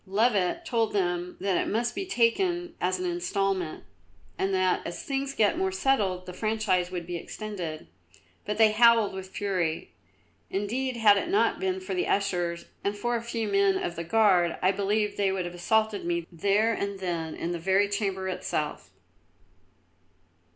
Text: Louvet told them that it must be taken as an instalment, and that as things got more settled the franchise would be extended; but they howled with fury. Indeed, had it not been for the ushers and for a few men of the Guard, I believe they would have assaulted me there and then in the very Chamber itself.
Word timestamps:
Louvet 0.07 0.65
told 0.65 0.93
them 0.93 1.37
that 1.39 1.57
it 1.61 1.67
must 1.69 1.93
be 1.93 2.07
taken 2.07 2.73
as 2.81 2.97
an 2.97 3.05
instalment, 3.05 3.83
and 4.35 4.51
that 4.51 4.81
as 4.83 5.03
things 5.03 5.35
got 5.35 5.59
more 5.59 5.71
settled 5.71 6.25
the 6.25 6.33
franchise 6.33 6.89
would 6.89 7.05
be 7.05 7.15
extended; 7.17 7.85
but 8.43 8.57
they 8.57 8.71
howled 8.71 9.13
with 9.13 9.29
fury. 9.29 9.91
Indeed, 10.49 10.97
had 10.97 11.17
it 11.17 11.29
not 11.29 11.59
been 11.59 11.79
for 11.79 11.93
the 11.93 12.07
ushers 12.07 12.65
and 12.83 12.97
for 12.97 13.15
a 13.15 13.21
few 13.21 13.47
men 13.47 13.77
of 13.77 13.95
the 13.95 14.03
Guard, 14.03 14.57
I 14.59 14.71
believe 14.71 15.17
they 15.17 15.31
would 15.31 15.45
have 15.45 15.53
assaulted 15.53 16.03
me 16.03 16.25
there 16.31 16.73
and 16.73 16.97
then 16.99 17.35
in 17.35 17.51
the 17.51 17.59
very 17.59 17.87
Chamber 17.87 18.27
itself. 18.27 18.89